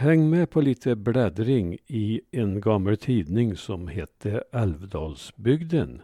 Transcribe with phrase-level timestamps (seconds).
[0.00, 6.02] Häng med på lite bläddring i en gammal tidning som hette Älvdalsbygden.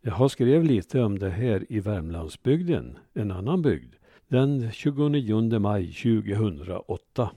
[0.00, 3.94] Jag har skrev lite om det här i Värmlandsbygden, en annan bygd,
[4.28, 7.30] den 29 maj 2008.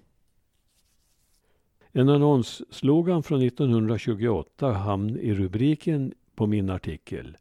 [1.91, 7.37] En annonsslogan från 1928 hamn i rubriken på min artikel.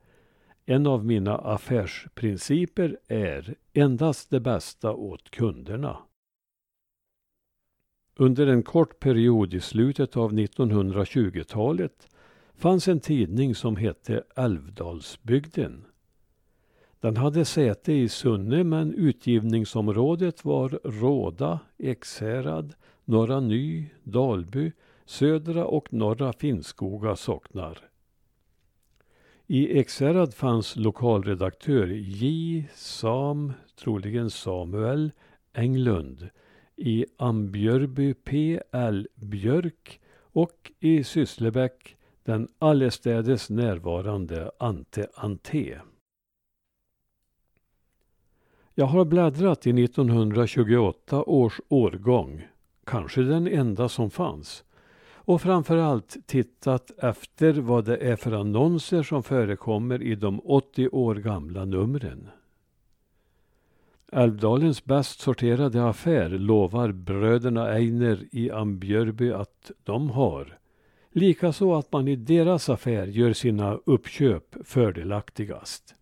[0.66, 5.96] En av mina affärsprinciper är endast det bästa åt kunderna.
[8.22, 12.08] Under en kort period i slutet av 1920-talet
[12.54, 15.84] fanns en tidning som hette Älvdalsbygden.
[17.00, 24.72] Den hade säte i Sunne men utgivningsområdet var Råda, Ekshärad, Norra Ny, Dalby,
[25.04, 27.78] Södra och Norra Finnskoga socknar.
[29.46, 32.64] I Ekshärad fanns lokalredaktör J.
[32.74, 35.12] Sam, troligen Samuel,
[35.52, 36.28] Englund.
[36.84, 39.08] I Ambjörby P.L.
[39.14, 45.80] Björk och i Sysslebäck den allestädes närvarande Ante Ante.
[48.74, 52.46] Jag har bläddrat i 1928 års årgång,
[52.84, 54.64] kanske den enda som fanns,
[55.04, 61.14] och framförallt tittat efter vad det är för annonser som förekommer i de 80 år
[61.14, 62.28] gamla numren.
[64.14, 70.58] Älvdalens bäst sorterade affär lovar bröderna Einer i Ambjörby att de har.
[71.12, 75.94] Likaså att man i deras affär gör sina uppköp fördelaktigast.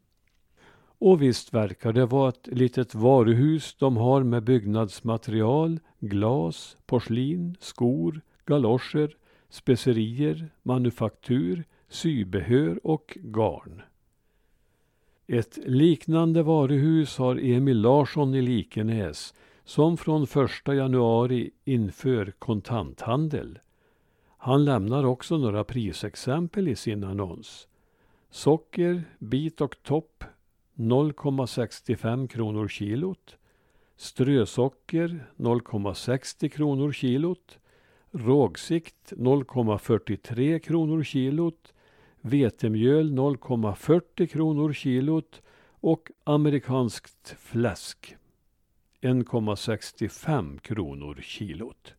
[0.99, 8.21] Och visst verkar det vara ett litet varuhus de har med byggnadsmaterial, glas, porslin, skor,
[8.47, 9.17] galoscher,
[9.49, 13.83] specerier, manufaktur, sybehör och garn.
[15.33, 20.31] Ett liknande varuhus har Emil Larsson i Likenäs som från 1
[20.67, 23.59] januari inför kontanthandel.
[24.39, 27.69] Han lämnar också några prisexempel i sin annons.
[28.31, 30.25] Socker, bit och topp
[30.75, 33.37] 0,65 kronor kilot.
[33.97, 37.59] Strösocker 0,60 kronor kilot.
[38.11, 41.73] Rågsikt 0,43 kronor kilot
[42.21, 45.43] vetemjöl 0,40 kronor kilot
[45.81, 48.17] och amerikanskt fläsk
[49.01, 51.95] 1,65 kronor kilot.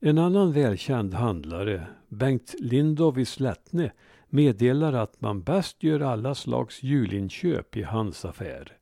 [0.00, 3.92] En annan välkänd handlare, Bengt Lindov i Slättne,
[4.28, 8.76] meddelar att man bäst gör alla slags julinköp i hans affär.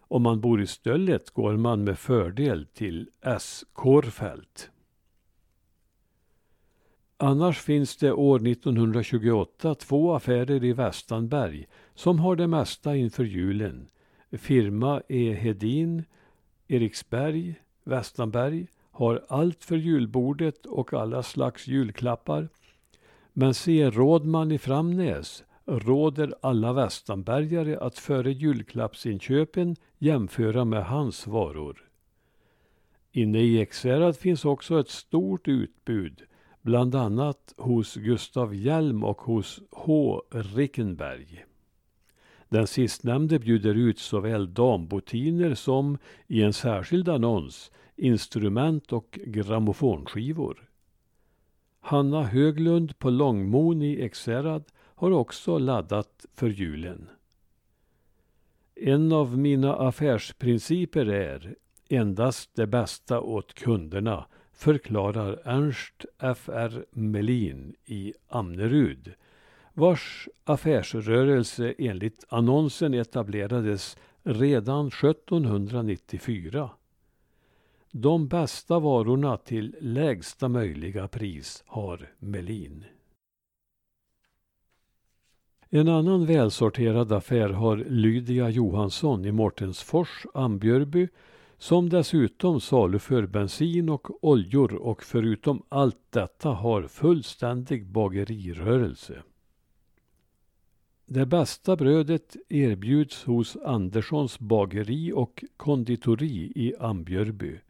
[0.00, 3.64] Om man bor i Stöllet går man med fördel till S.
[3.72, 4.70] Kårfält.
[7.22, 13.88] Annars finns det år 1928 två affärer i Västanberg som har det mesta inför julen.
[14.32, 15.32] Firma E.
[15.32, 16.04] Hedin,
[16.68, 17.54] Eriksberg,
[17.84, 22.48] Västanberg har allt för julbordet och alla slags julklappar.
[23.32, 23.90] Men C.
[23.90, 31.88] Rådman i Framnäs råder alla västanbergare att före julklappsinköpen jämföra med hans varor.
[33.12, 36.26] Inne i Ekshärad finns också ett stort utbud
[36.62, 40.22] bland annat hos Gustav Hjelm och hos H.
[40.30, 41.44] Rickenberg.
[42.48, 50.68] Den sistnämnde bjuder ut såväl dambotiner som, i en särskild annons, instrument och grammofonskivor.
[51.80, 57.08] Hanna Höglund på Långmon i Ekshärad har också laddat för julen.
[58.74, 61.54] En av mina affärsprinciper är
[61.88, 64.26] endast det bästa åt kunderna
[64.60, 66.84] förklarar Ernst F.R.
[66.90, 69.14] Melin i Amnerud
[69.74, 76.70] vars affärsrörelse enligt annonsen etablerades redan 1794.
[77.90, 82.84] De bästa varorna till lägsta möjliga pris har Melin.
[85.70, 91.08] En annan välsorterad affär har Lydia Johansson i Mårtensfors, Ambjörby
[91.60, 99.22] som dessutom saluför bensin och oljor och förutom allt detta har fullständig bagerirörelse.
[101.06, 107.60] Det bästa brödet erbjuds hos Anderssons bageri och konditori i Ambjörby.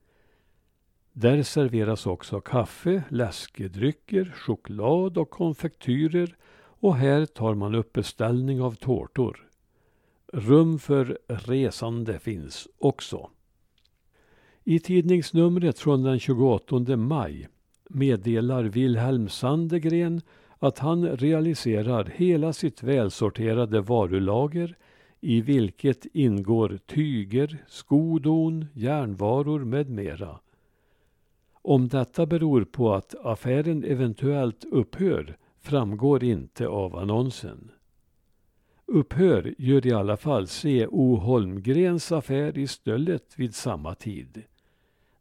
[1.13, 8.75] Där serveras också kaffe, läskedrycker, choklad och konfektyrer och här tar man upp beställning av
[8.75, 9.49] tårtor.
[10.33, 13.31] Rum för resande finns också.
[14.71, 17.49] I tidningsnumret från den 28 maj
[17.89, 20.21] meddelar Wilhelm Sandegren
[20.59, 24.77] att han realiserar hela sitt välsorterade varulager
[25.21, 30.41] i vilket ingår tyger, skodon, järnvaror med mera.
[31.53, 37.71] Om detta beror på att affären eventuellt upphör framgår inte av annonsen.
[38.87, 41.17] Upphör gör i alla fall C.O.
[41.17, 44.43] Holmgrens affär i Stöllet vid samma tid.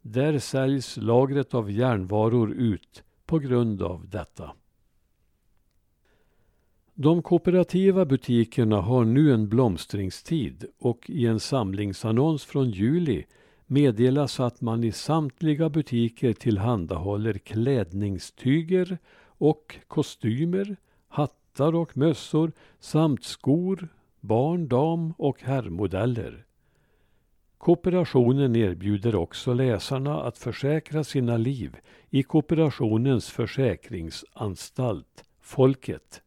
[0.02, 4.52] Där säljs lagret av järnvaror ut på grund av detta.
[6.94, 13.26] De kooperativa butikerna har nu en blomstringstid och i en samlingsannons från juli
[13.66, 23.88] meddelas att man i samtliga butiker tillhandahåller klädningstyger och kostymer, hattar och mössor samt skor,
[24.20, 26.46] barn-, dam och herrmodeller.
[27.60, 31.78] Kooperationen erbjuder också läsarna att försäkra sina liv
[32.10, 36.22] i kooperationens försäkringsanstalt, Folket.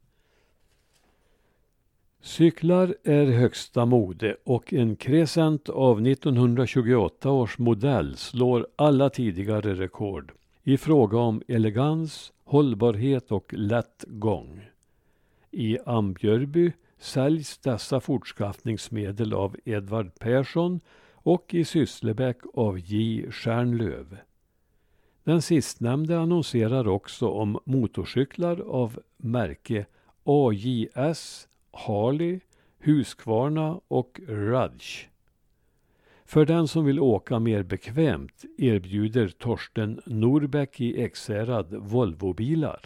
[2.21, 10.33] Cyklar är högsta mode och en Crescent av 1928 års modell slår alla tidigare rekord
[10.63, 14.61] i fråga om elegans, hållbarhet och lätt gång.
[15.51, 20.81] I Ambjörby säljs dessa fortskaffningsmedel av Edvard Persson
[21.23, 24.19] och i Sysslebäck av J Stjärnlöv.
[25.25, 29.87] Den sistnämnde annonserar också om motorcyklar av märke
[30.25, 32.41] AJS, Harley,
[32.79, 35.09] Husqvarna och Rudge.
[36.25, 42.81] För den som vill åka mer bekvämt erbjuder Torsten Norbeck i Ekshärad Volvobilar.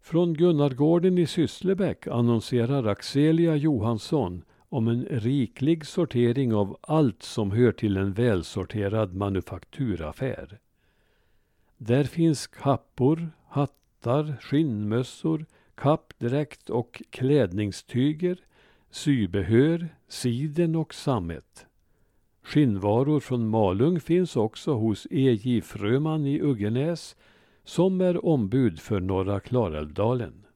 [0.00, 7.72] Från Gunnargården i Sysslebäck annonserar Axelia Johansson om en riklig sortering av allt som hör
[7.72, 10.58] till en välsorterad manufakturaffär.
[11.76, 18.38] Där finns kappor, hattar, skinnmössor, kappdräkt och klädningstyger,
[18.90, 21.66] sybehör, siden och sammet.
[22.42, 25.60] Skinnvaror från Malung finns också hos E.J.
[25.60, 27.16] Fröman i Uggenäs
[27.64, 30.46] som är ombud för Norra Klarälvdalen.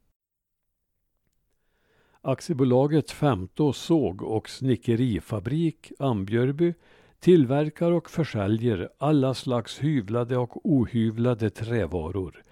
[2.26, 6.74] Aktiebolaget Femtå såg och snickerifabrik Ambjörby
[7.20, 12.42] tillverkar och försäljer alla slags hyvlade och ohyvlade trävaror,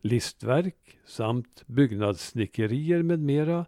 [0.00, 3.66] listverk samt byggnadssnickerier med mera.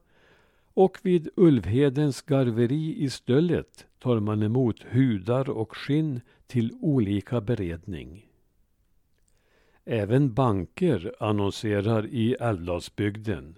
[0.75, 8.27] Och vid Ulvhedens garveri i Stöllet tar man emot hudar och skinn till olika beredning.
[9.85, 13.57] Även banker annonserar i Älvdalsbygden.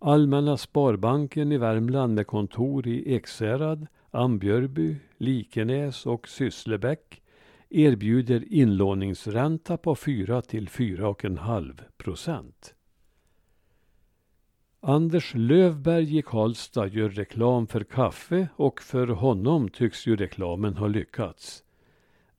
[0.00, 7.22] Allmänna Sparbanken i Värmland med kontor i Ekshärad, Ambjörby, Likenäs och Sysslebäck
[7.68, 12.74] erbjuder inlåningsränta på 4 till 4,5 procent.
[14.80, 20.86] Anders Lövberg i Karlstad gör reklam för kaffe och för honom tycks ju reklamen ha
[20.86, 21.64] lyckats.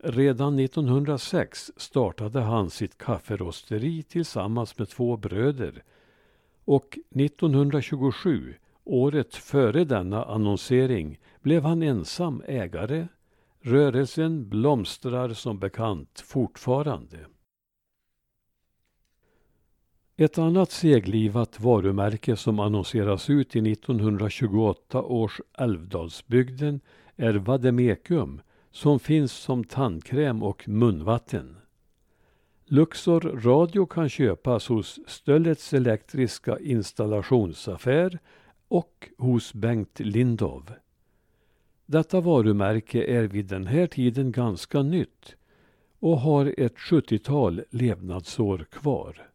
[0.03, 5.83] Redan 1906 startade han sitt kafferosteri tillsammans med två bröder
[6.69, 13.07] och 1927, året före denna annonsering, blev han ensam ägare.
[13.61, 17.17] Rörelsen blomstrar som bekant fortfarande.
[20.17, 26.79] Ett annat seglivat varumärke som annonseras ut i 1928 års Älvdalsbygden
[27.15, 31.58] är Vademekum som finns som tandkräm och munvatten.
[32.71, 38.19] Luxor Radio kan köpas hos Stöllets elektriska installationsaffär
[38.67, 40.71] och hos Bengt Lindov.
[41.85, 45.35] Detta varumärke är vid den här tiden ganska nytt
[45.99, 49.29] och har ett 70-tal levnadsår kvar.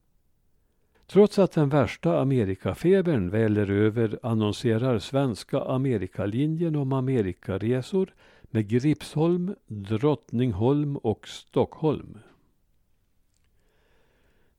[1.07, 10.97] Trots att den värsta Amerikafebern väller över annonserar Svenska Amerikalinjen om Amerikaresor med Gripsholm, Drottningholm
[10.97, 12.19] och Stockholm.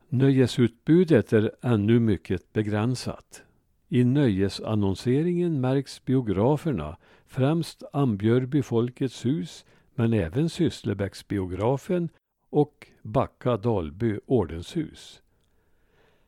[0.09, 3.43] Nöjesutbudet är ännu mycket begränsat.
[3.89, 12.09] I nöjesannonseringen märks biograferna, främst Ambjörby Folkets hus, men även Sysslebäcksbiografen
[12.50, 15.21] och Backa Dalby ordenshus.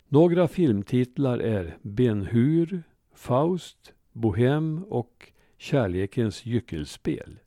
[0.07, 7.39] Några filmtitlar är Ben Hur, Faust, Bohem och Kärlekens gyckelspel.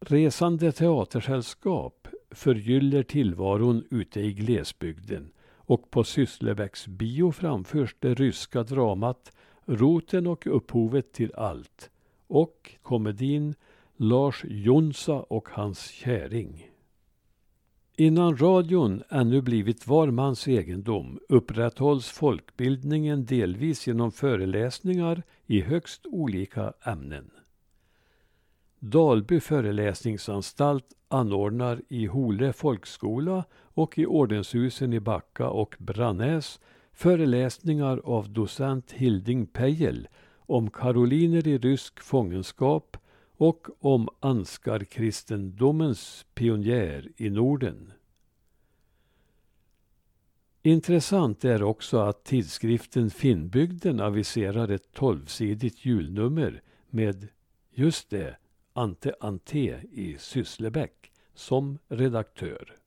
[0.00, 9.32] Resande teatersällskap förgyller tillvaron ute i glesbygden och på Sysslebäcksbio framförs det ryska dramat
[9.66, 11.90] Roten och upphovet till allt
[12.26, 13.54] och komedin
[13.96, 16.70] Lars Jonsa och hans käring.
[17.96, 26.72] Innan radion ännu blivit var mans egendom upprätthålls folkbildningen delvis genom föreläsningar i högst olika
[26.84, 27.30] ämnen.
[28.82, 36.60] Dalby föreläsningsanstalt anordnar i Hole folkskola och i ordenshusen i Backa och Brannäs
[36.92, 42.96] föreläsningar av docent Hilding Peijel om karoliner i rysk fångenskap
[43.36, 47.92] och om anskarkristendomens pionjär i Norden.
[50.62, 57.28] Intressant är också att tidskriften Finnbygden aviserar ett tolvsidigt julnummer med,
[57.70, 58.36] just det,
[58.72, 62.79] Ante Ante i Sysslebäck som redaktör.